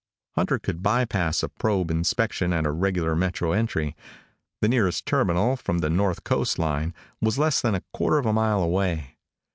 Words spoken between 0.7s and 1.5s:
by pass a